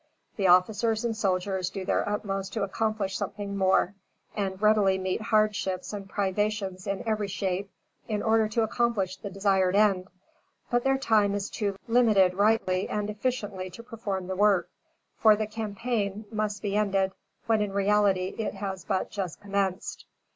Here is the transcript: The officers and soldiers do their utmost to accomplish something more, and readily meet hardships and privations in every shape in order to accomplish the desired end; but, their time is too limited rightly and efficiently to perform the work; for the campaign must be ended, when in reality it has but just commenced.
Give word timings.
The 0.35 0.47
officers 0.47 1.05
and 1.05 1.15
soldiers 1.15 1.69
do 1.69 1.85
their 1.85 2.09
utmost 2.09 2.53
to 2.53 2.63
accomplish 2.63 3.15
something 3.15 3.55
more, 3.55 3.93
and 4.35 4.59
readily 4.59 4.97
meet 4.97 5.21
hardships 5.21 5.93
and 5.93 6.09
privations 6.09 6.87
in 6.87 7.07
every 7.07 7.27
shape 7.27 7.69
in 8.07 8.23
order 8.23 8.47
to 8.47 8.63
accomplish 8.63 9.17
the 9.17 9.29
desired 9.29 9.75
end; 9.75 10.07
but, 10.71 10.83
their 10.83 10.97
time 10.97 11.35
is 11.35 11.51
too 11.51 11.75
limited 11.87 12.33
rightly 12.33 12.89
and 12.89 13.11
efficiently 13.11 13.69
to 13.69 13.83
perform 13.83 14.25
the 14.25 14.35
work; 14.35 14.71
for 15.17 15.35
the 15.35 15.45
campaign 15.45 16.25
must 16.31 16.63
be 16.63 16.75
ended, 16.75 17.11
when 17.45 17.61
in 17.61 17.71
reality 17.71 18.33
it 18.39 18.55
has 18.55 18.83
but 18.83 19.11
just 19.11 19.39
commenced. 19.39 20.07